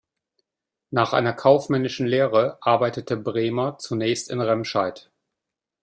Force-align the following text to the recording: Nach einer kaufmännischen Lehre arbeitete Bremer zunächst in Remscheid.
Nach 0.89 1.13
einer 1.13 1.31
kaufmännischen 1.31 2.07
Lehre 2.07 2.57
arbeitete 2.61 3.15
Bremer 3.15 3.77
zunächst 3.77 4.31
in 4.31 4.41
Remscheid. 4.41 5.11